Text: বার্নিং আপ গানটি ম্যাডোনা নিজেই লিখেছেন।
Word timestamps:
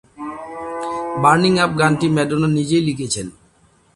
বার্নিং 1.23 1.53
আপ 1.63 1.71
গানটি 1.79 2.07
ম্যাডোনা 2.15 2.47
নিজেই 2.57 2.83
লিখেছেন। 2.87 3.27